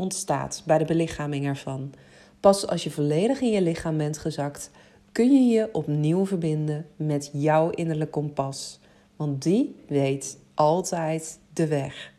[0.00, 1.92] ontstaat bij de belichaming ervan.
[2.40, 4.70] Pas als je volledig in je lichaam bent gezakt,
[5.12, 8.80] kun je je opnieuw verbinden met jouw innerlijke kompas.
[9.16, 12.12] Want die weet altijd de weg.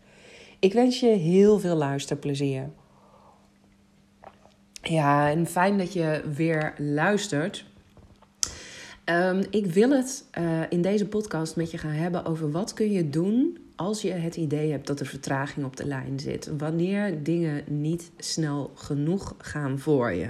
[0.60, 2.70] Ik wens je heel veel luisterplezier.
[4.82, 7.66] Ja, en fijn dat je weer luistert.
[9.06, 12.92] Um, ik wil het uh, in deze podcast met je gaan hebben over wat kun
[12.92, 16.50] je doen als je het idee hebt dat er vertraging op de lijn zit.
[16.58, 20.30] Wanneer dingen niet snel genoeg gaan voor je.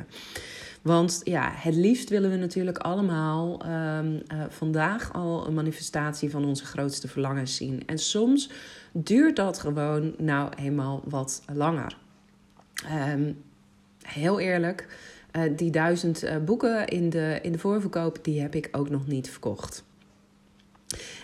[0.82, 6.46] Want ja, het liefst willen we natuurlijk allemaal um, uh, vandaag al een manifestatie van
[6.46, 7.84] onze grootste verlangens zien.
[7.86, 8.50] En soms
[8.92, 11.98] duurt dat gewoon nou eenmaal wat langer.
[13.10, 13.44] Um,
[14.02, 14.88] heel eerlijk,
[15.32, 19.08] uh, die duizend uh, boeken in de, in de voorverkoop, die heb ik ook nog
[19.08, 19.84] niet verkocht.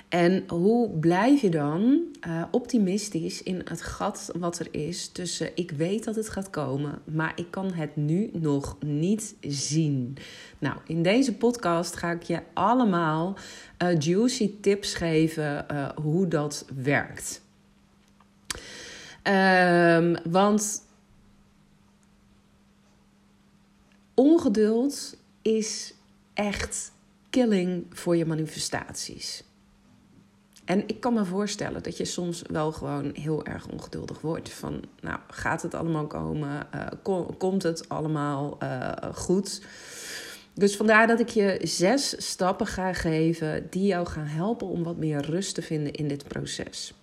[0.10, 5.72] En hoe blijf je dan uh, optimistisch in het gat wat er is tussen ik
[5.72, 10.18] weet dat het gaat komen, maar ik kan het nu nog niet zien?
[10.60, 13.38] Nou, in deze podcast ga ik je allemaal
[14.00, 15.66] juicy tips geven
[16.02, 17.42] hoe dat werkt.
[19.24, 20.82] Um, want
[24.18, 25.94] ongeduld is
[26.34, 26.92] echt
[27.30, 29.44] killing voor je manifestaties.
[30.66, 34.50] En ik kan me voorstellen dat je soms wel gewoon heel erg ongeduldig wordt.
[34.50, 36.68] Van, nou, gaat het allemaal komen?
[37.04, 39.62] Kom, komt het allemaal uh, goed?
[40.54, 44.98] Dus vandaar dat ik je zes stappen ga geven die jou gaan helpen om wat
[44.98, 46.94] meer rust te vinden in dit proces.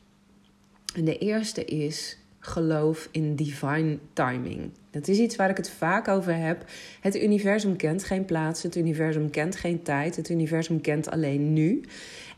[0.94, 4.70] En de eerste is geloof in divine timing.
[4.94, 6.65] Dat is iets waar ik het vaak over heb.
[7.00, 11.84] Het universum kent geen plaats, het universum kent geen tijd, het universum kent alleen nu.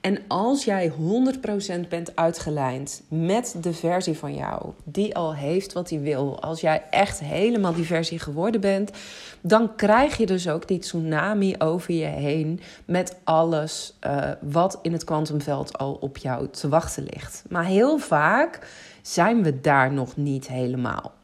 [0.00, 0.92] En als jij
[1.84, 6.60] 100% bent uitgelijnd met de versie van jou, die al heeft wat hij wil, als
[6.60, 8.90] jij echt helemaal die versie geworden bent,
[9.40, 14.92] dan krijg je dus ook die tsunami over je heen met alles uh, wat in
[14.92, 17.44] het kwantumveld al op jou te wachten ligt.
[17.48, 18.58] Maar heel vaak
[19.02, 21.15] zijn we daar nog niet helemaal.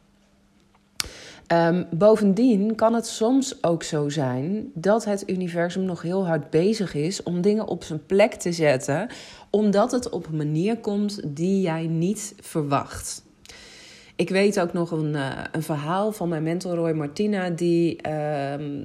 [1.47, 6.93] Um, bovendien kan het soms ook zo zijn dat het universum nog heel hard bezig
[6.93, 9.07] is om dingen op zijn plek te zetten,
[9.49, 13.23] omdat het op een manier komt die jij niet verwacht.
[14.15, 18.59] Ik weet ook nog een, uh, een verhaal van mijn mentor Roy Martina, die uh,
[18.59, 18.79] uh,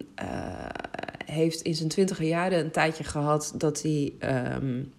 [1.25, 4.13] heeft in zijn twintiger jaren een tijdje gehad dat hij
[4.55, 4.93] um,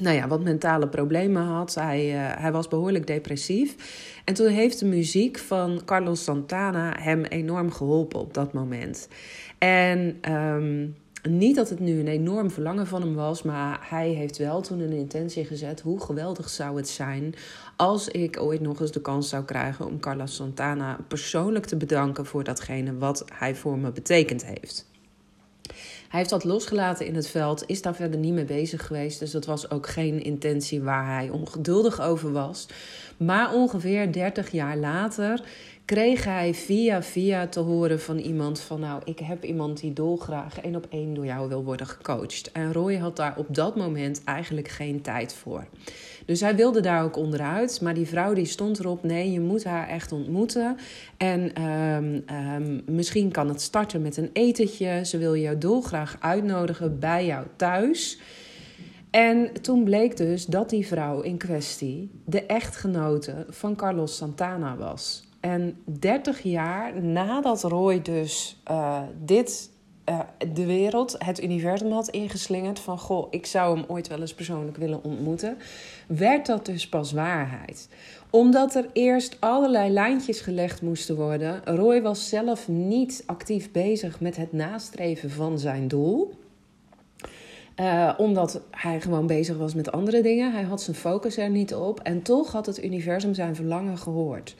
[0.00, 1.74] nou ja, wat mentale problemen had.
[1.74, 3.76] Hij, hij was behoorlijk depressief.
[4.24, 9.08] En toen heeft de muziek van Carlos Santana hem enorm geholpen op dat moment.
[9.58, 10.96] En um,
[11.28, 14.80] niet dat het nu een enorm verlangen van hem was, maar hij heeft wel toen
[14.80, 15.80] een intentie gezet.
[15.80, 17.34] Hoe geweldig zou het zijn
[17.76, 22.26] als ik ooit nog eens de kans zou krijgen om Carlos Santana persoonlijk te bedanken
[22.26, 24.92] voor datgene wat hij voor me betekend heeft.
[26.08, 29.18] Hij heeft dat losgelaten in het veld, is daar verder niet mee bezig geweest.
[29.18, 32.66] Dus dat was ook geen intentie waar hij ongeduldig over was.
[33.16, 35.40] Maar ongeveer 30 jaar later
[35.84, 40.60] kreeg hij via via te horen van iemand van nou, ik heb iemand die dolgraag
[40.60, 42.52] één op één door jou wil worden gecoacht.
[42.52, 45.66] En Roy had daar op dat moment eigenlijk geen tijd voor.
[46.26, 49.64] Dus hij wilde daar ook onderuit, maar die vrouw die stond erop, nee, je moet
[49.64, 50.76] haar echt ontmoeten.
[51.16, 52.24] En um,
[52.54, 55.04] um, misschien kan het starten met een etentje.
[55.04, 58.18] Ze wil jou dolgraag uitnodigen bij jou thuis.
[59.10, 65.23] En toen bleek dus dat die vrouw in kwestie de echtgenote van Carlos Santana was.
[65.44, 69.70] En 30 jaar nadat Roy dus uh, dit
[70.08, 70.20] uh,
[70.54, 74.76] de wereld, het universum had ingeslingerd van goh, ik zou hem ooit wel eens persoonlijk
[74.76, 75.56] willen ontmoeten,
[76.06, 77.88] werd dat dus pas waarheid.
[78.30, 81.60] Omdat er eerst allerlei lijntjes gelegd moesten worden.
[81.64, 86.34] Roy was zelf niet actief bezig met het nastreven van zijn doel.
[87.80, 90.52] Uh, omdat hij gewoon bezig was met andere dingen.
[90.52, 92.00] Hij had zijn focus er niet op.
[92.00, 94.54] En toch had het universum zijn verlangen gehoord.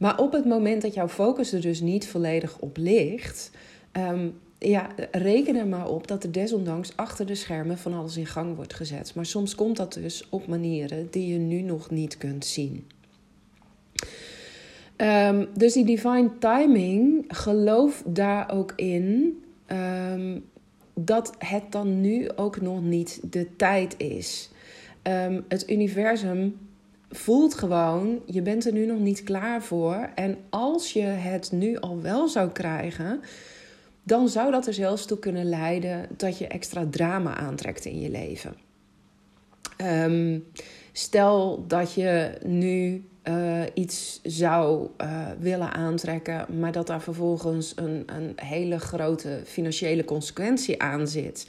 [0.00, 3.50] Maar op het moment dat jouw focus er dus niet volledig op ligt,
[3.92, 8.26] um, ja, reken er maar op dat er desondanks achter de schermen van alles in
[8.26, 9.14] gang wordt gezet.
[9.14, 12.86] Maar soms komt dat dus op manieren die je nu nog niet kunt zien.
[14.96, 20.38] Ehm, dus die divine timing, geloof daar ook in ehm,
[20.94, 24.50] dat het dan nu ook nog niet de tijd is.
[25.02, 26.56] Ehm, het universum
[27.10, 30.10] voelt gewoon, je bent er nu nog niet klaar voor.
[30.14, 33.20] En als je het nu al wel zou krijgen,
[34.02, 38.10] dan zou dat er zelfs toe kunnen leiden dat je extra drama aantrekt in je
[38.10, 38.54] leven.
[40.92, 48.04] stel dat je nu uh, iets zou uh, willen aantrekken, maar dat daar vervolgens een,
[48.06, 51.48] een hele grote financiële consequentie aan zit,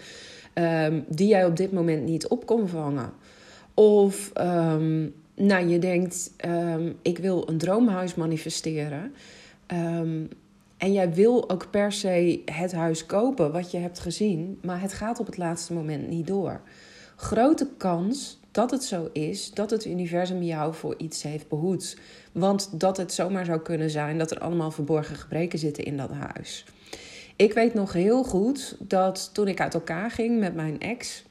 [0.54, 3.14] um, die jij op dit moment niet op kon vangen.
[3.74, 9.14] Of um, nou, je denkt, um, ik wil een droomhuis manifesteren.
[10.78, 14.94] en jij wil ook per se het huis kopen wat je hebt gezien, maar het
[14.94, 16.62] gaat op het laatste moment niet door.
[17.16, 21.98] Grote kans dat het zo is dat het universum jou voor iets heeft behoed.
[22.32, 26.12] Want dat het zomaar zou kunnen zijn dat er allemaal verborgen gebreken zitten in dat
[26.12, 26.66] huis.
[27.36, 31.24] Ik weet nog heel goed dat toen ik uit elkaar ging met mijn ex.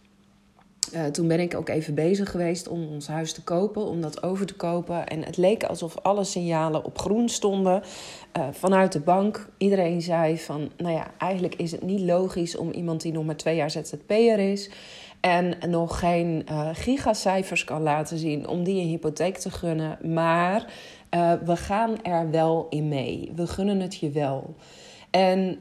[0.95, 4.23] Uh, toen ben ik ook even bezig geweest om ons huis te kopen, om dat
[4.23, 5.07] over te kopen.
[5.07, 7.83] En het leek alsof alle signalen op groen stonden
[8.39, 9.49] uh, vanuit de bank.
[9.59, 13.37] Iedereen zei van, nou ja, eigenlijk is het niet logisch om iemand die nog maar
[13.37, 14.71] twee jaar ZZP'er is
[15.21, 19.99] en nog geen uh, gigacijfers kan laten zien om die een hypotheek te gunnen.
[20.13, 20.73] Maar
[21.45, 23.33] we gaan er wel in mee.
[23.35, 24.55] We gunnen het je wel.
[25.11, 25.59] En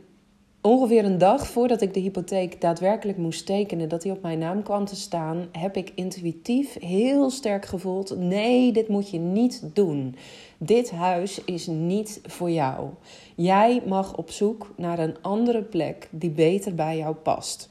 [0.61, 4.63] ongeveer een dag voordat ik de hypotheek daadwerkelijk moest tekenen, dat die op mijn naam
[4.63, 10.15] kwam te staan, heb ik intuïtief heel sterk gevoeld: nee, dit moet je niet doen.
[10.57, 12.89] Dit huis is niet voor jou.
[13.35, 17.69] Jij mag op zoek naar een andere plek die beter bij jou past.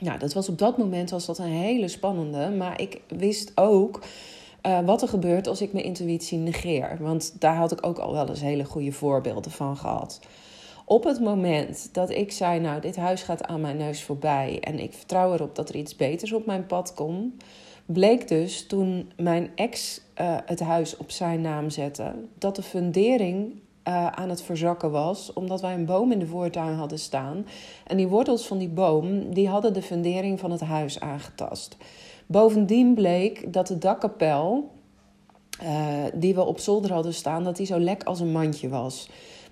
[0.00, 2.50] Nou, dat was op dat moment was dat een hele spannende.
[2.50, 4.00] Maar ik wist ook
[4.66, 6.96] uh, wat er gebeurt als ik mijn intuïtie negeer.
[7.00, 10.20] Want daar had ik ook al wel eens hele goede voorbeelden van gehad.
[10.88, 14.78] Op het moment dat ik zei, nou, dit huis gaat aan mijn neus voorbij en
[14.78, 17.42] ik vertrouw erop dat er iets beters op mijn pad komt,
[17.86, 23.52] bleek dus toen mijn ex uh, het huis op zijn naam zette, dat de fundering
[23.88, 27.46] uh, aan het verzakken was, omdat wij een boom in de voortuin hadden staan.
[27.86, 31.76] En die wortels van die boom die hadden de fundering van het huis aangetast.
[32.26, 34.70] Bovendien bleek dat de dakkapel
[35.62, 39.08] uh, die we op zolder hadden staan, dat die zo lek als een mandje was.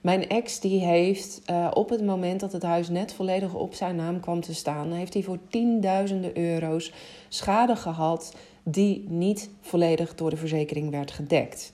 [0.07, 3.97] Mijn ex die heeft uh, op het moment dat het huis net volledig op zijn
[3.97, 6.93] naam kwam te staan, heeft hij voor tienduizenden euro's
[7.29, 11.73] schade gehad die niet volledig door de verzekering werd gedekt.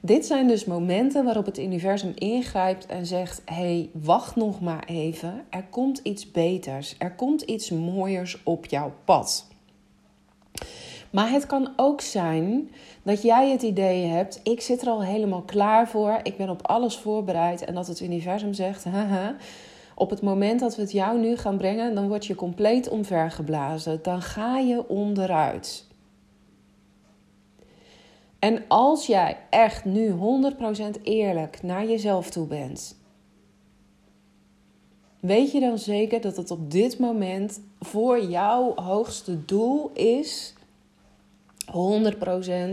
[0.00, 5.44] Dit zijn dus momenten waarop het universum ingrijpt en zegt: hey, wacht nog maar even.
[5.50, 6.94] Er komt iets beters.
[6.98, 9.46] Er komt iets mooiers op jouw pad.
[11.14, 12.70] Maar het kan ook zijn
[13.02, 16.20] dat jij het idee hebt: ik zit er al helemaal klaar voor.
[16.22, 17.64] Ik ben op alles voorbereid.
[17.64, 19.36] En dat het universum zegt: haha.
[19.94, 23.98] Op het moment dat we het jou nu gaan brengen, dan word je compleet omvergeblazen.
[24.02, 25.86] Dan ga je onderuit.
[28.38, 30.14] En als jij echt nu
[30.98, 32.96] 100% eerlijk naar jezelf toe bent,
[35.20, 40.53] weet je dan zeker dat het op dit moment voor jouw hoogste doel is,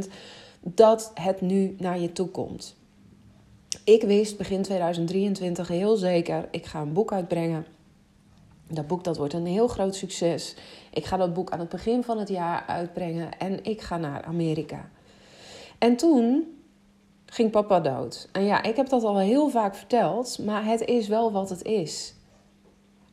[0.06, 0.08] 100%,
[0.60, 2.76] dat het nu naar je toe komt.
[3.84, 7.66] Ik wist begin 2023 heel zeker, ik ga een boek uitbrengen.
[8.68, 10.56] Dat boek dat wordt een heel groot succes.
[10.94, 14.24] Ik ga dat boek aan het begin van het jaar uitbrengen en ik ga naar
[14.24, 14.90] Amerika.
[15.78, 16.46] En toen
[17.26, 18.30] ging papa dood.
[18.32, 21.64] En ja, ik heb dat al heel vaak verteld, maar het is wel wat het
[21.64, 22.14] is.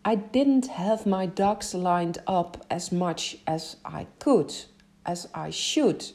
[0.08, 4.68] I didn't have my ducks lined up as much as I could,
[5.09, 6.15] as I should.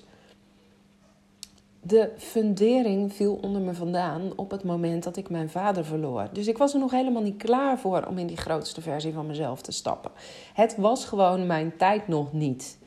[1.82, 6.30] De fundering viel onder me vandaan op het moment dat ik mijn vader verloor.
[6.32, 9.28] Dus ik was er nog helemaal niet klaar voor om in die grootste versie van
[9.28, 10.12] mezelf te stappen.
[10.54, 12.78] Het was gewoon mijn tijd nog niet.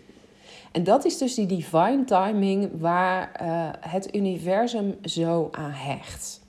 [0.72, 6.40] En dat is dus die divine timing waar uh, het universum zo aan hecht.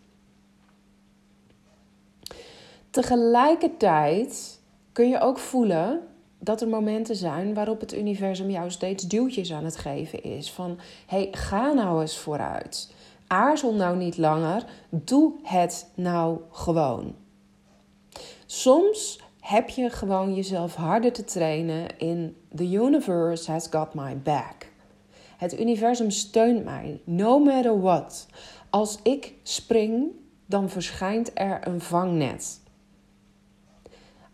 [2.90, 4.60] Tegelijkertijd
[4.92, 6.02] kun je ook voelen
[6.39, 10.51] dat er momenten zijn waarop het universum jou steeds duwtjes aan het geven is.
[10.51, 12.94] Van hey, ga nou eens vooruit.
[13.27, 14.65] Aarzel nou niet langer.
[14.89, 17.15] Doe het nou gewoon.
[18.46, 24.72] Soms heb je gewoon jezelf harder te trainen in The universe has got my back.
[25.38, 28.27] Het universum steunt mij, no matter what.
[28.70, 30.12] Als ik spring,
[30.46, 32.60] dan verschijnt er een vangnet.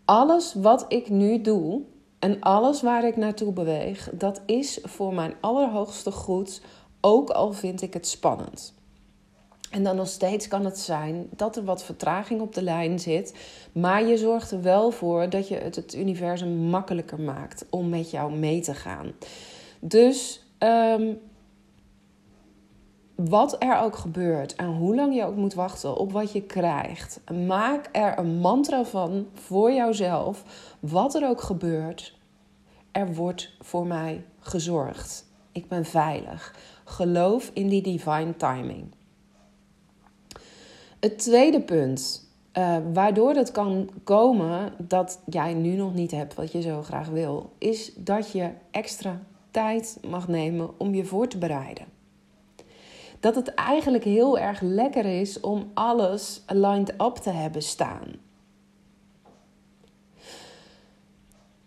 [0.04, 1.82] Alles wat ik nu doe
[2.24, 6.60] en alles waar ik naartoe beweeg, dat is voor mijn allerhoogste goed,
[7.00, 8.74] ook al vind ik het spannend.
[9.70, 13.34] En dan nog steeds kan het zijn dat er wat vertraging op de lijn zit.
[13.72, 18.10] Maar je zorgt er wel voor dat je het, het universum makkelijker maakt om met
[18.10, 19.12] jou mee te gaan.
[19.80, 21.14] Dus ehm,
[23.14, 27.20] wat er ook gebeurt en hoe lang je ook moet wachten op wat je krijgt,
[27.46, 30.44] maak er een mantra van voor jouzelf.
[30.80, 32.13] Wat er ook gebeurt,
[32.94, 35.26] er wordt voor mij gezorgd.
[35.52, 36.54] Ik ben veilig.
[36.84, 38.84] Geloof in die divine timing.
[41.00, 46.52] Het tweede punt, uh, waardoor het kan komen dat jij nu nog niet hebt wat
[46.52, 49.20] je zo graag wil, is dat je extra
[49.50, 51.86] tijd mag nemen om je voor te bereiden.
[53.20, 58.02] Dat het eigenlijk heel erg lekker is om alles lined up te hebben staan.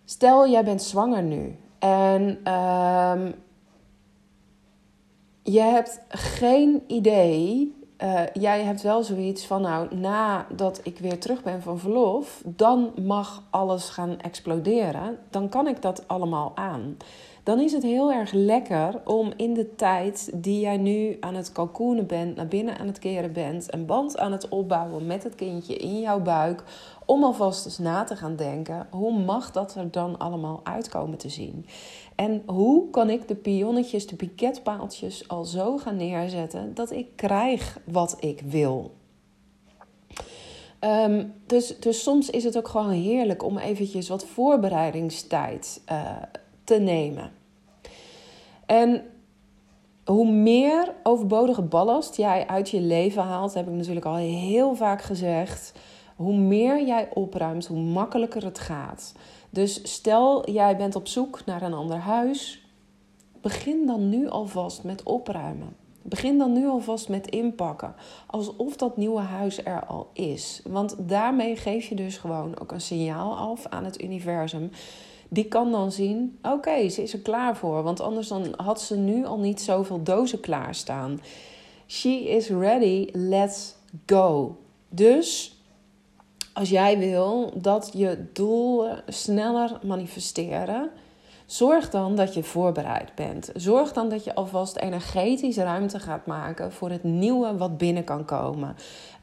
[0.09, 3.21] Stel, jij bent zwanger nu en uh,
[5.43, 11.43] je hebt geen idee uh, jij hebt wel zoiets van, nou, nadat ik weer terug
[11.43, 15.17] ben van verlof, dan mag alles gaan exploderen.
[15.29, 16.97] Dan kan ik dat allemaal aan.
[17.43, 21.51] Dan is het heel erg lekker om in de tijd die jij nu aan het
[21.51, 25.35] kalkoenen bent, naar binnen aan het keren bent, een band aan het opbouwen met het
[25.35, 26.63] kindje in jouw buik,
[27.07, 31.29] om alvast eens na te gaan denken: hoe mag dat er dan allemaal uitkomen te
[31.29, 31.65] zien?
[32.15, 37.79] En hoe kan ik de pionnetjes, de piketpaaltjes al zo gaan neerzetten dat ik krijg
[37.85, 38.91] wat ik wil?
[40.79, 46.11] Ehm, dus, dus soms is het ook gewoon heerlijk om eventjes wat voorbereidingstijd uh,
[46.63, 47.31] te nemen.
[48.65, 49.03] En
[50.05, 55.01] hoe meer overbodige ballast jij uit je leven haalt, heb ik natuurlijk al heel vaak
[55.01, 55.71] gezegd.
[56.17, 59.13] Hoe meer jij opruimt, hoe makkelijker het gaat.
[59.49, 62.65] Dus stel jij bent op zoek naar een ander huis,
[63.41, 65.75] begin dan nu alvast met opruimen.
[66.01, 67.95] Begin dan nu alvast met inpakken.
[68.27, 70.61] Alsof dat nieuwe huis er al is.
[70.63, 74.71] Want daarmee geef je dus gewoon ook een signaal af aan het universum.
[75.29, 77.83] Die kan dan zien: oké, ze is er klaar voor.
[77.83, 81.21] Want anders dan had ze nu al niet zoveel dozen klaarstaan.
[81.87, 84.57] She is ready, let's go.
[84.89, 85.56] Dus
[86.57, 90.89] als jij wil dat je doelen sneller manifesteren,
[91.45, 93.49] zorg dan dat je voorbereid bent.
[93.55, 98.25] Zorg dan dat je alvast energetisch ruimte gaat maken voor het nieuwe wat binnen kan
[98.25, 98.75] komen.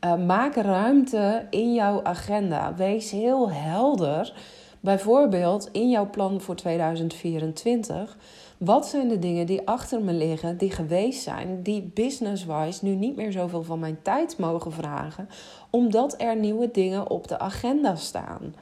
[0.04, 2.74] Uh, maak ruimte in jouw agenda.
[2.74, 4.34] Wees heel helder.
[4.80, 8.16] Bijvoorbeeld in jouw plan voor 2024.
[8.64, 13.16] Wat zijn de dingen die achter me liggen, die geweest zijn, die business-wise nu niet
[13.16, 15.28] meer zoveel van mijn tijd mogen vragen,
[15.70, 18.54] omdat er nieuwe dingen op de agenda staan?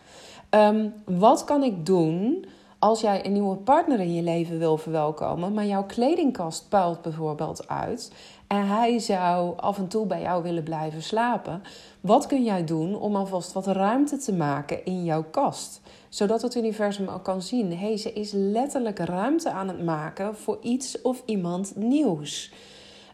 [0.51, 2.45] Ehm, wat kan ik doen
[2.79, 7.69] als jij een nieuwe partner in je leven wil verwelkomen, maar jouw kledingkast puilt bijvoorbeeld
[7.69, 8.13] uit
[8.47, 11.63] en hij zou af en toe bij jou willen blijven slapen?
[12.01, 15.82] Wat kun jij doen om alvast wat ruimte te maken in jouw kast?
[16.13, 20.59] Zodat het universum ook kan zien: hey, ze is letterlijk ruimte aan het maken voor
[20.63, 22.53] iets of iemand nieuws.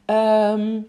[0.06, 0.86] Um,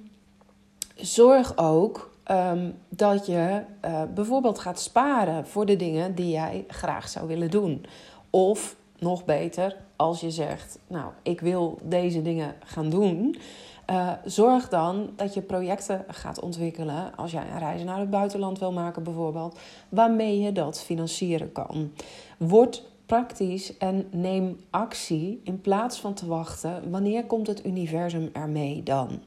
[0.95, 7.09] zorg ook um, dat je uh, bijvoorbeeld gaat sparen voor de dingen die jij graag
[7.09, 7.85] zou willen doen.
[8.29, 13.35] Of nog beter, als je zegt: Nou, ik wil deze dingen gaan doen.
[13.89, 18.59] Uh, zorg dan dat je projecten gaat ontwikkelen, als jij een reis naar het buitenland
[18.59, 21.91] wil maken bijvoorbeeld, waarmee je dat financieren kan.
[22.37, 26.91] Word praktisch en neem actie in plaats van te wachten.
[26.91, 29.21] Wanneer komt het universum ermee dan?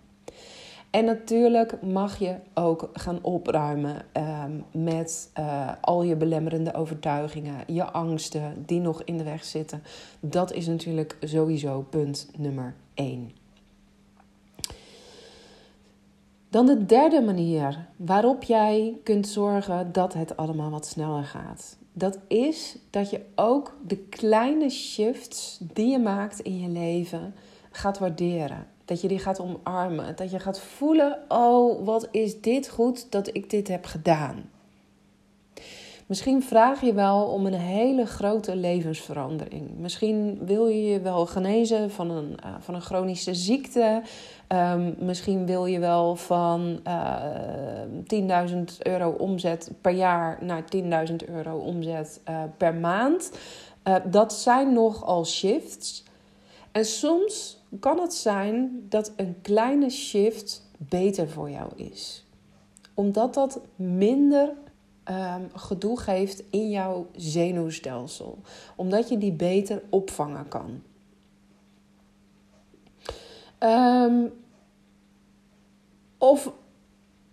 [0.91, 7.85] En natuurlijk mag je ook gaan opruimen uh, met uh, al je belemmerende overtuigingen, je
[7.85, 9.83] angsten die nog in de weg zitten.
[10.21, 13.42] Dat is natuurlijk sowieso punt nummer 1.
[16.53, 21.77] Dan de derde manier waarop jij kunt zorgen dat het allemaal wat sneller gaat.
[21.93, 27.35] Dat is dat je ook de kleine shifts die je maakt in je leven
[27.71, 28.67] gaat waarderen.
[28.85, 30.17] Dat je die gaat omarmen.
[30.17, 34.51] Dat je gaat voelen: oh, wat is dit goed dat ik dit heb gedaan.
[36.13, 39.71] Misschien vraag je wel om een hele grote levensverandering.
[39.79, 44.03] Misschien wil je je wel genezen van een, uh, van een chronische ziekte.
[44.49, 47.85] Um, misschien wil je wel van uh,
[48.27, 50.65] eh, 10.000 euro omzet per jaar naar
[51.09, 53.31] 10.000 euro omzet uh, per maand.
[54.05, 56.05] dat zijn nogal shifts.
[56.73, 62.27] En soms kan het zijn dat een kleine shift beter voor jou is.
[62.95, 64.53] Omdat dat minder
[65.13, 68.39] um, gedoe geeft in jouw zenuwstelsel.
[68.77, 70.83] Omdat je die beter opvangen kan.
[73.59, 74.33] Um,
[76.19, 76.53] of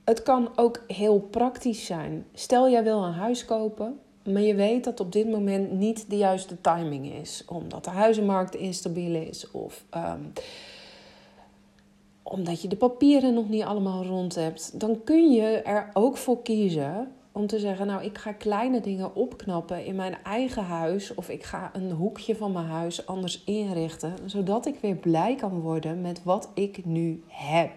[0.04, 2.26] het kan ook heel praktisch zijn.
[2.34, 6.18] Stel jij wil een huis kopen, maar je weet dat op dit moment niet de
[6.18, 10.22] juiste timing is, omdat de huizenmarkt instabiel is of ehm,
[12.24, 14.80] omdat je de papieren nog niet allemaal rond hebt.
[14.80, 19.16] Dan kun je er ook voor kiezen om te zeggen: Nou, ik ga kleine dingen
[19.16, 21.14] opknappen in mijn eigen huis.
[21.16, 24.14] Of ik ga een hoekje van mijn huis anders inrichten.
[24.26, 27.72] Zodat ik weer blij kan worden met wat ik nu heb.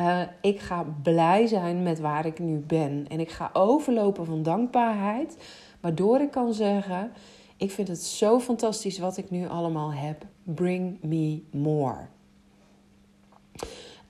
[0.00, 3.06] Uh, ik ga blij zijn met waar ik nu ben.
[3.08, 5.36] En ik ga overlopen van dankbaarheid.
[5.80, 7.12] Waardoor ik kan zeggen:
[7.56, 10.26] Ik vind het zo fantastisch wat ik nu allemaal heb.
[10.42, 12.08] Bring me more.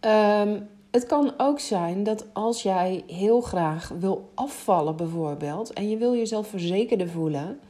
[0.01, 5.97] Um, het kan ook zijn dat als jij heel graag wil afvallen, bijvoorbeeld, en je
[5.97, 7.61] wil jezelf verzekerder voelen,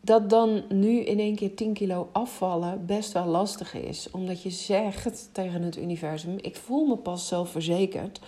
[0.00, 4.10] dat dan nu in één keer 10 kilo afvallen best wel lastig is.
[4.10, 8.20] Omdat je zegt tegen het universum: Ik voel me pas zelfverzekerd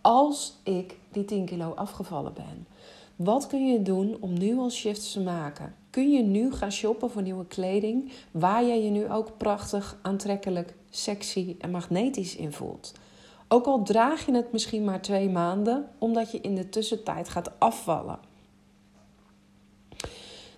[0.00, 2.66] als ik die 10 kilo afgevallen ben.
[3.16, 5.74] Wat kun je doen om nu al shifts te maken?
[5.90, 10.74] Kun je nu gaan shoppen voor nieuwe kleding waar jij je nu ook prachtig, aantrekkelijk,
[10.90, 12.92] sexy en magnetisch in voelt?
[13.48, 17.50] Ook al draag je het misschien maar twee maanden, omdat je in de tussentijd gaat
[17.58, 18.18] afvallen.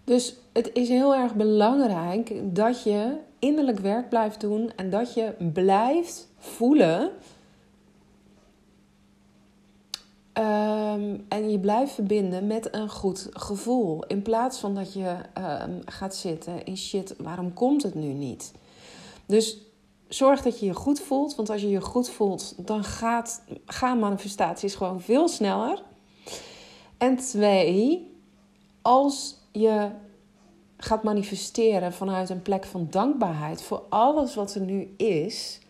[0.05, 5.35] Dus het is heel erg belangrijk dat je innerlijk werk blijft doen en dat je
[5.53, 7.11] blijft voelen
[10.37, 14.05] Ehm, en je blijft verbinden met een goed gevoel.
[14.07, 18.53] In plaats van dat je ehm, gaat zitten in shit, waarom komt het nu niet?
[19.27, 19.59] Dus
[20.09, 21.35] zorg dat je je goed voelt.
[21.35, 25.83] Want als je je goed voelt, dan gaat, gaan manifestaties gewoon veel sneller.
[26.99, 28.11] En twee,
[28.83, 29.91] als je
[30.77, 35.61] gaat manifesteren vanuit een plek van dankbaarheid voor alles wat er nu is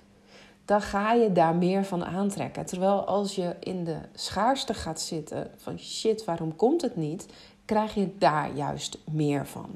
[0.66, 2.66] dan ga je daar meer van aantrekken.
[2.66, 7.26] Terwijl als je in de schaarste gaat zitten van shit, waarom komt het niet?
[7.64, 9.70] Krijg je daar juist meer van.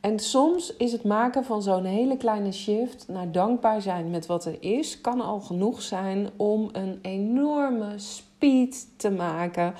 [0.00, 4.44] En soms is het maken van zo'n hele kleine shift naar dankbaar zijn met wat
[4.44, 9.74] er is, kan al genoeg zijn om een enorme speed te maken.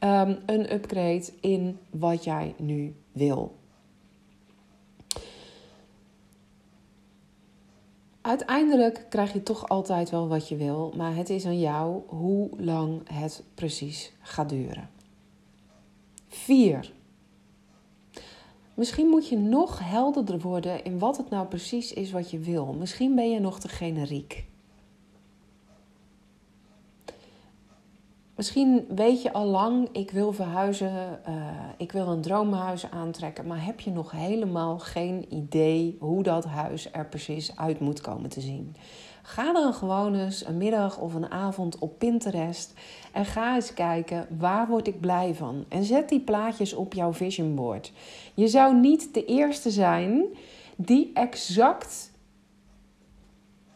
[0.00, 3.57] Um, een upgrade in wat jij nu wil.
[8.28, 12.50] Uiteindelijk krijg je toch altijd wel wat je wil, maar het is aan jou hoe
[12.56, 14.90] lang het precies gaat duren.
[16.28, 16.92] 4.
[18.74, 22.72] Misschien moet je nog helderder worden in wat het nou precies is wat je wil.
[22.72, 24.46] Misschien ben je nog te generiek.
[28.38, 31.34] Misschien weet je al lang, ik wil verhuizen, uh,
[31.76, 36.92] ik wil een droomhuis aantrekken, maar heb je nog helemaal geen idee hoe dat huis
[36.92, 38.76] er precies uit moet komen te zien.
[39.22, 42.74] Ga dan gewoon eens een middag of een avond op Pinterest
[43.12, 45.64] en ga eens kijken waar word ik blij van.
[45.68, 47.92] En zet die plaatjes op jouw vision board.
[48.34, 50.24] Je zou niet de eerste zijn
[50.76, 52.10] die exact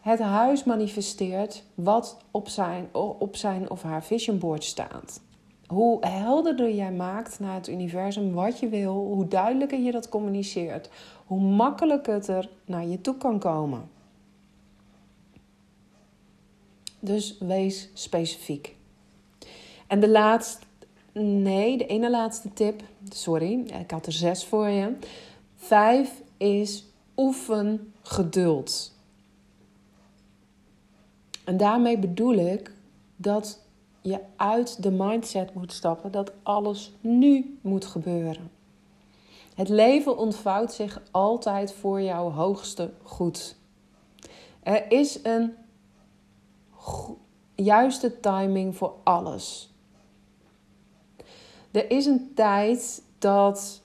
[0.03, 5.21] het huis manifesteert wat op zijn, op zijn of haar vision board staat.
[5.67, 10.89] Hoe helderder jij maakt naar het universum wat je wil, hoe duidelijker je dat communiceert,
[11.25, 13.89] hoe makkelijker het er naar je toe kan komen.
[16.99, 18.75] Dus wees specifiek.
[19.87, 20.65] En de laatste,
[21.21, 24.95] nee, de ene laatste tip, sorry, ik had er zes voor je.
[25.55, 26.85] Vijf is
[27.15, 28.92] oefen geduld.
[31.43, 32.71] En daarmee bedoel ik
[33.15, 33.59] dat
[34.01, 38.51] je uit de mindset moet stappen dat alles nu moet gebeuren.
[39.55, 43.55] Het leven ontvouwt zich altijd voor jouw hoogste goed.
[44.63, 45.53] Er is een
[47.55, 49.73] juiste timing voor alles.
[51.71, 53.81] Er is een tijd dat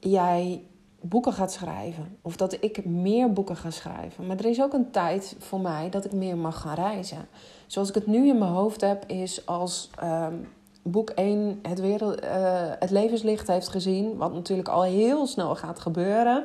[0.00, 0.64] jij
[1.00, 2.16] boeken gaat schrijven.
[2.22, 4.26] Of dat ik meer boeken ga schrijven.
[4.26, 7.28] Maar er is ook een tijd voor mij dat ik meer mag gaan reizen.
[7.66, 10.34] Zoals ik het nu in mijn hoofd heb, is als ehm,
[10.82, 12.30] boek 1 het, wereld, uh,
[12.78, 14.16] het levenslicht heeft gezien.
[14.16, 16.44] Wat natuurlijk al heel snel gaat gebeuren.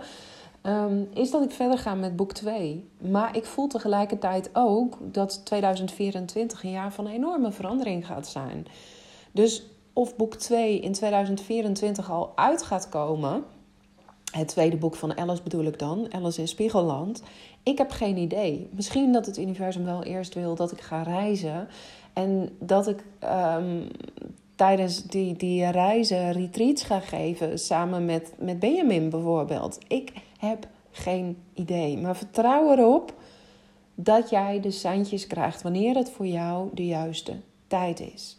[0.62, 2.90] Ehm, is dat ik verder ga met boek 2.
[2.98, 8.66] Maar ik voel tegelijkertijd ook dat 2024 een jaar van enorme verandering gaat zijn.
[9.32, 13.44] Dus of boek 2 in 2024 al uit gaat komen
[14.38, 17.24] het tweede boek van Alice bedoel ik dan, Alice in Spiegelland.
[17.64, 18.70] Ik heb geen idee.
[18.72, 21.68] Misschien dat het universum wel eerst wil dat ik ga reizen.
[22.14, 23.88] En dat ik um,
[24.56, 27.60] tijdens die, die reizen retreats ga geven.
[27.60, 29.78] Samen met, met Benjamin bijvoorbeeld.
[29.88, 31.98] Ik heb geen idee.
[31.98, 33.14] Maar vertrouw erop
[33.96, 37.34] dat jij de seintjes krijgt wanneer het voor jou de juiste
[37.68, 38.38] tijd is.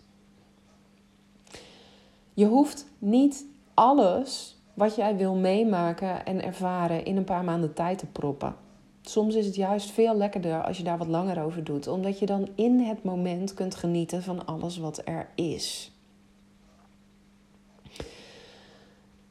[2.35, 7.99] Je hoeft niet alles wat jij wil meemaken en ervaren in een paar maanden tijd
[7.99, 8.55] te proppen.
[9.03, 12.27] Soms is het juist veel lekkerder als je daar wat langer over doet, omdat je
[12.27, 15.93] dan in het moment kunt genieten van alles wat er is.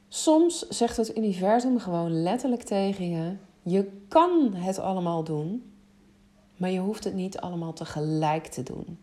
[0.07, 5.73] Soms zegt het universum gewoon letterlijk tegen je: je kan het allemaal doen,
[6.57, 8.97] maar je hoeft het niet allemaal tegelijk te doen.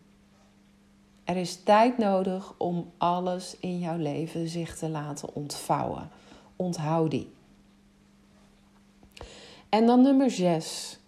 [1.23, 6.09] Er is tijd nodig om alles in jouw leven zich te laten ontvouwen.
[6.55, 7.31] Onthoud die.
[9.69, 10.99] En dan nummer 6.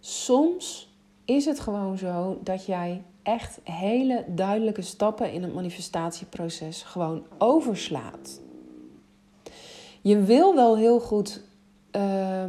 [0.00, 7.26] Soms is het gewoon zo dat jij echt hele duidelijke stappen in het manifestatieproces gewoon
[7.38, 8.40] overslaat.
[10.00, 11.42] Je wil wel heel goed
[11.96, 12.44] uh,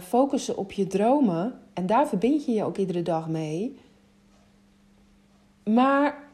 [0.00, 3.78] focussen op je dromen en daar verbind je je ook iedere dag mee.
[5.64, 6.29] Maar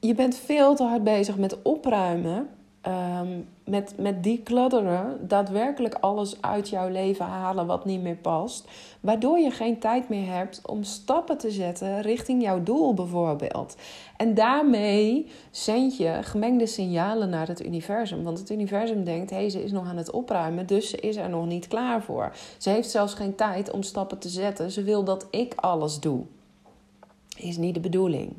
[0.00, 2.48] je bent veel te hard bezig met opruimen
[2.86, 8.68] um, met, met declutteren daadwerkelijk alles uit jouw leven halen wat niet meer past.
[9.00, 13.76] Waardoor je geen tijd meer hebt om stappen te zetten richting jouw doel bijvoorbeeld.
[14.16, 18.22] En daarmee zend je gemengde signalen naar het universum.
[18.22, 21.16] Want het universum denkt, hé, hey, ze is nog aan het opruimen, dus ze is
[21.16, 22.32] er nog niet klaar voor.
[22.58, 24.70] Ze heeft zelfs geen tijd om stappen te zetten.
[24.70, 26.22] Ze wil dat ik alles doe.
[27.36, 28.32] Is niet de bedoeling.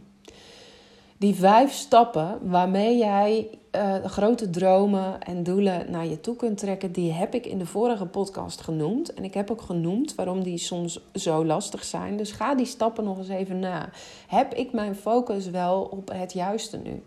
[1.19, 6.91] Die vijf stappen waarmee jij uh, grote dromen en doelen naar je toe kunt trekken,
[6.91, 9.13] die heb ik in de vorige podcast genoemd.
[9.13, 12.17] En ik heb ook genoemd waarom die soms zo lastig zijn.
[12.17, 13.89] Dus ga die stappen nog eens even na.
[14.27, 17.03] Heb ik mijn focus wel op het juiste nu?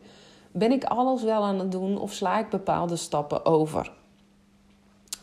[0.52, 3.92] Ben ik alles wel aan het doen of sla ik bepaalde stappen over?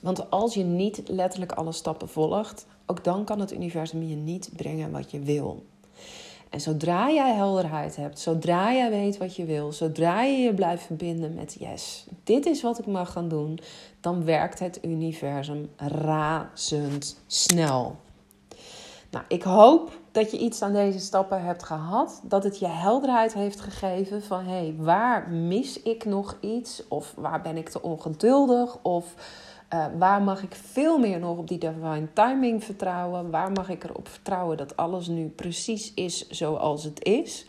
[0.01, 4.49] Want als je niet letterlijk alle stappen volgt, ook dan kan het universum je niet
[4.55, 5.63] brengen wat je wil.
[6.49, 10.83] En zodra jij helderheid hebt, zodra jij weet wat je wil, zodra je je blijft
[10.83, 13.59] verbinden met yes, dit is wat ik mag gaan doen,
[14.01, 17.95] dan werkt het universum razend snel.
[19.11, 23.33] Nou, ik hoop dat je iets aan deze stappen hebt gehad, dat het je helderheid
[23.33, 27.81] heeft gegeven van hé, hey, waar mis ik nog iets of waar ben ik te
[27.81, 29.13] ongeduldig of
[29.73, 33.31] uh, waar mag ik veel meer nog op die divine timing vertrouwen?
[33.31, 37.45] Waar mag ik erop vertrouwen dat alles nu precies is zoals het is?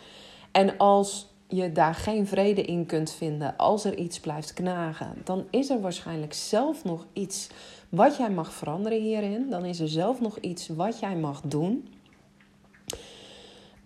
[0.53, 5.47] En als je daar geen vrede in kunt vinden, als er iets blijft knagen, dan
[5.51, 7.49] is er waarschijnlijk zelf nog iets
[7.89, 9.51] wat jij mag veranderen hierin.
[9.51, 11.89] Dan is er zelf nog iets wat jij mag doen.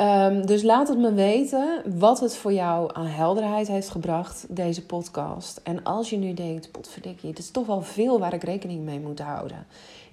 [0.03, 4.87] Um, dus laat het me weten wat het voor jou aan helderheid heeft gebracht, deze
[4.87, 5.61] podcast.
[5.62, 9.01] En als je nu denkt, potverdikkie, het is toch wel veel waar ik rekening mee
[9.01, 9.67] moet houden.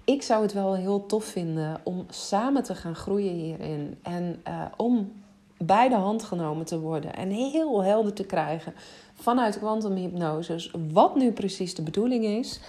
[0.04, 3.98] Ik zou het wel heel tof vinden om samen te gaan groeien hierin.
[4.02, 5.12] En uh, om
[5.58, 8.74] bij de hand genomen te worden en heel helder te krijgen
[9.14, 12.60] vanuit kwantumhypnose wat nu precies de bedoeling is.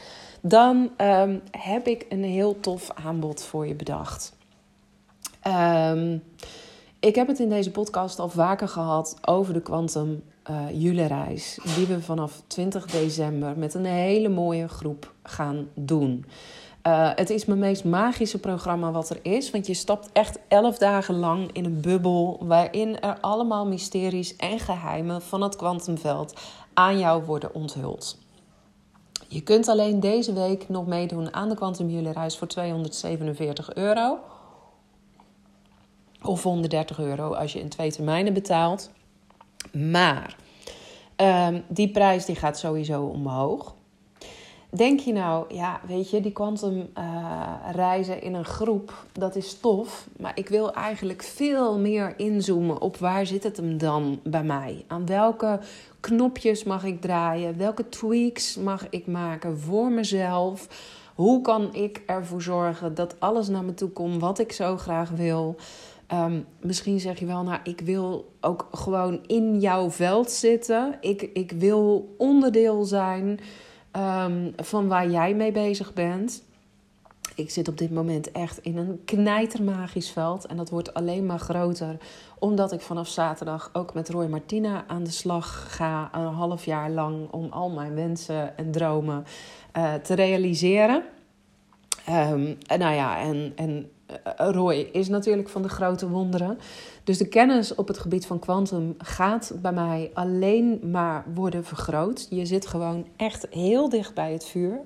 [0.40, 4.36] Dan um, heb ik een heel tof aanbod voor je bedacht.
[5.46, 6.22] Um,
[7.00, 11.86] ik heb het in deze podcast al vaker gehad over de Quantum uh, reis Die
[11.86, 16.24] we vanaf 20 december met een hele mooie groep gaan doen.
[16.86, 19.50] Uh, het is mijn meest magische programma wat er is.
[19.50, 22.40] Want je stapt echt 11 dagen lang in een bubbel.
[22.42, 26.40] Waarin er allemaal mysteries en geheimen van het kwantumveld
[26.74, 28.18] aan jou worden onthuld.
[29.28, 34.18] Je kunt alleen deze week nog meedoen aan de Quantum reis voor 247 euro.
[36.22, 38.90] Of 130 euro als je in twee termijnen betaalt.
[39.72, 40.36] Maar
[41.16, 43.74] um, die prijs die gaat sowieso omhoog.
[44.70, 49.60] Denk je nou, ja, weet je, die quantum uh, reizen in een groep, dat is
[49.60, 50.08] tof.
[50.18, 54.84] Maar ik wil eigenlijk veel meer inzoomen op waar zit het hem dan bij mij?
[54.86, 55.60] Aan welke
[56.00, 57.58] knopjes mag ik draaien?
[57.58, 60.68] Welke tweaks mag ik maken voor mezelf?
[61.14, 65.10] Hoe kan ik ervoor zorgen dat alles naar me toe komt wat ik zo graag
[65.10, 65.56] wil?
[66.12, 70.96] Um, misschien zeg je wel, nou, ik wil ook gewoon in jouw veld zitten.
[71.00, 73.40] Ik, ik wil onderdeel zijn
[73.96, 76.42] um, van waar jij mee bezig bent.
[77.34, 80.46] Ik zit op dit moment echt in een knijtermagisch veld.
[80.46, 81.96] En dat wordt alleen maar groter.
[82.38, 86.10] Omdat ik vanaf zaterdag ook met Roy Martina aan de slag ga.
[86.12, 89.24] Een half jaar lang om al mijn wensen en dromen
[89.76, 91.02] uh, te realiseren.
[92.08, 93.99] Um, nou ja, en, en eh,
[94.36, 96.58] Roy is natuurlijk van de grote wonderen.
[97.04, 102.26] Dus de kennis op het gebied van kwantum gaat bij mij alleen maar worden vergroot.
[102.30, 104.80] Je zit gewoon echt heel dicht bij het vuur.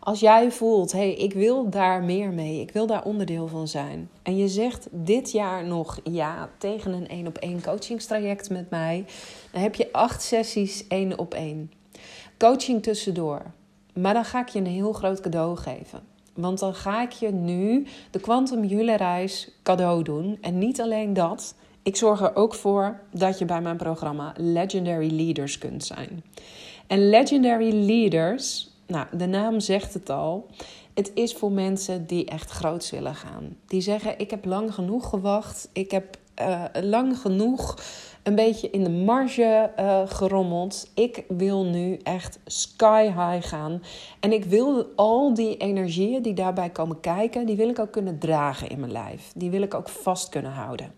[0.00, 3.68] Als jij voelt, hé, hey, ik wil daar meer mee, ik wil daar onderdeel van
[3.68, 4.10] zijn.
[4.22, 9.04] En je zegt dit jaar nog ja tegen een één op één coachingstraject met mij,
[9.52, 11.72] dan heb je acht sessies één op één.
[12.38, 13.42] Coaching tussendoor.
[13.94, 16.00] Maar dan ga ik je een heel groot cadeau geven.
[16.40, 20.38] Want dan ga ik je nu de Quantum Julereis cadeau doen.
[20.40, 21.54] En niet alleen dat.
[21.82, 26.24] Ik zorg er ook voor dat je bij mijn programma Legendary Leaders kunt zijn.
[26.86, 30.46] En Legendary Leaders, nou, de naam zegt het al.
[30.94, 33.56] Het is voor mensen die echt groots willen gaan.
[33.66, 35.68] Die zeggen: Ik heb lang genoeg gewacht.
[35.72, 37.78] Ik heb uh, lang genoeg
[38.28, 40.90] een beetje in de marge uh, gerommeld.
[40.94, 43.82] Ik wil nu echt sky high gaan.
[44.20, 48.18] En ik wil al die energieën die daarbij komen kijken, die wil ik ook kunnen
[48.18, 49.32] dragen in mijn lijf.
[49.34, 50.92] Die wil ik ook vast kunnen houden.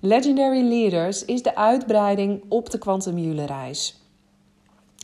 [0.00, 4.05] Legendary Leaders is de uitbreiding op de Quantum reis.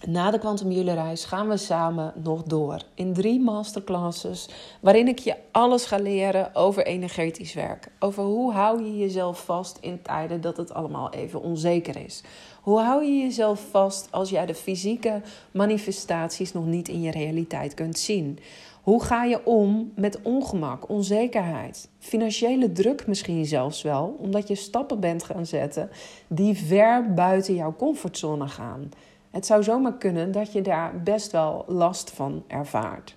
[0.07, 4.49] Na de Quantum reis gaan we samen nog door in drie masterclasses
[4.81, 7.89] waarin ik je alles ga leren over energetisch werk.
[7.99, 12.23] Over hoe hou je jezelf vast in tijden dat het allemaal even onzeker is.
[12.63, 17.75] Hoe hou je jezelf vast als jij de fysieke manifestaties nog niet in je realiteit
[17.75, 18.39] kunt zien?
[18.83, 25.01] Hoe ga je om met ongemak, onzekerheid, financiële druk misschien zelfs wel, omdat je stappen
[25.01, 25.91] bent gaan zetten
[26.29, 28.91] die ver buiten jouw comfortzone gaan?
[29.33, 33.17] Het zou zomaar kunnen dat je daar best wel last van ervaart.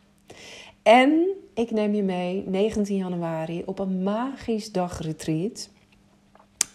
[0.83, 5.69] En ik neem je mee 19 januari op een magisch dagretreat.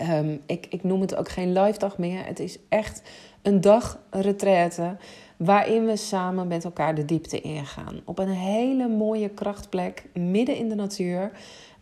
[0.02, 2.26] Um, ik, ik noem het ook geen live dag meer.
[2.26, 3.02] Het is echt
[3.42, 4.96] een dag retraite
[5.36, 8.00] waarin we samen met elkaar de diepte ingaan.
[8.04, 11.30] Op een hele mooie krachtplek midden in de natuur.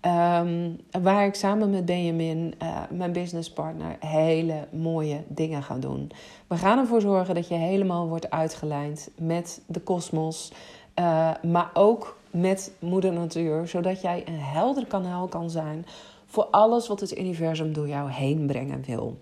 [0.03, 6.11] Um, waar ik samen met Benjamin, uh, mijn businesspartner, hele mooie dingen ga doen.
[6.47, 10.53] We gaan ervoor zorgen dat je helemaal wordt uitgelijnd met de kosmos,
[10.99, 15.87] uh, maar ook met Moeder Natuur, zodat jij een helder kanaal kan zijn
[16.27, 19.19] voor alles wat het universum door jou heen brengen wil.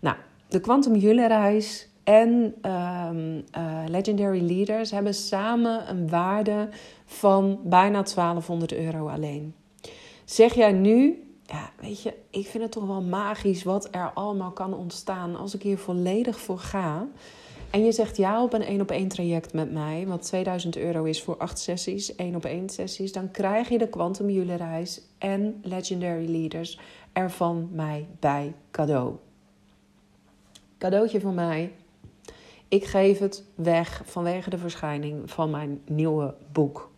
[0.00, 0.16] Nou,
[0.48, 6.68] de Quantum reis en um, uh, Legendary Leaders hebben samen een waarde
[7.04, 9.54] van bijna 1200 euro alleen.
[10.32, 14.50] Zeg jij nu, ja, weet je, ik vind het toch wel magisch wat er allemaal
[14.50, 17.08] kan ontstaan als ik hier volledig voor ga.
[17.70, 21.04] En je zegt ja op een één op één traject met mij, wat 2000 euro
[21.04, 25.60] is voor acht sessies, één op één sessies, dan krijg je de Quantum reis en
[25.62, 26.78] Legendary Leaders
[27.12, 29.14] er van mij bij cadeau.
[30.78, 31.72] Cadeautje van mij.
[32.68, 36.91] Ik geef het weg vanwege de verschijning van mijn nieuwe boek.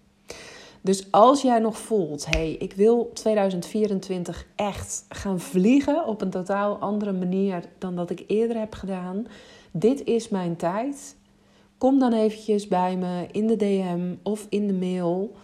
[0.84, 6.76] Dus als jij nog voelt, hey, ik wil 2024 echt gaan vliegen op een totaal
[6.76, 9.26] andere manier dan dat ik eerder heb gedaan.
[9.70, 11.16] Dit is mijn tijd.
[11.78, 15.34] Kom dan eventjes bij me in de DM of in de mail.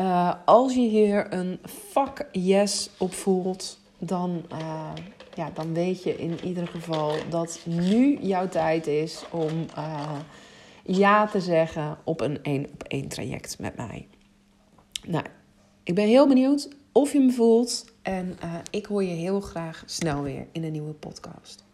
[0.00, 4.90] Uh, als je hier een fuck yes op voelt, dan, uh,
[5.34, 10.10] ja, dan weet je in ieder geval dat nu jouw tijd is om uh,
[10.82, 14.08] ja te zeggen op een één op één traject met mij.
[15.06, 15.24] Nou,
[15.82, 17.84] ik ben heel benieuwd of je me voelt.
[18.02, 21.65] En uh, ik hoor je heel graag snel weer in een nieuwe podcast.